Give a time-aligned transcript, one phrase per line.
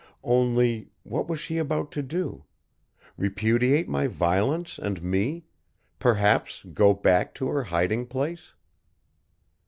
[0.23, 2.45] Only, what was she about to do?
[3.17, 5.45] Repudiate my violence and me
[5.99, 8.55] perhaps go back to her hiding place?